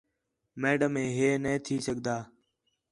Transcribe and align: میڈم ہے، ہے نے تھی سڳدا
میڈم 0.61 0.93
ہے، 1.01 1.05
ہے 1.17 1.29
نے 1.43 1.53
تھی 1.65 1.75
سڳدا 1.85 2.17